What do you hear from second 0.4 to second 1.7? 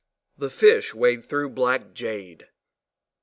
FISH wade through